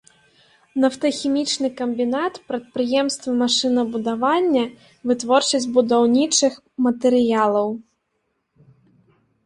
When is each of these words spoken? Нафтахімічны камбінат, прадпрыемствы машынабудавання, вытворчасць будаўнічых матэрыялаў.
Нафтахімічны 0.85 1.69
камбінат, 1.81 2.33
прадпрыемствы 2.53 3.31
машынабудавання, 3.43 4.63
вытворчасць 5.13 5.71
будаўнічых 5.79 6.53
матэрыялаў. 6.89 7.67